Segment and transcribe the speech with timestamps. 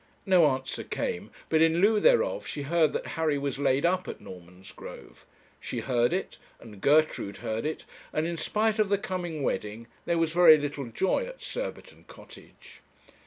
[0.25, 4.19] No answer came, but in lieu thereof she heard that Harry was laid up at
[4.19, 5.27] Normansgrove.
[5.59, 10.17] She heard it, and Gertrude heard it, and in spite of the coming wedding there
[10.17, 12.81] was very little joy at Surbiton Cottage.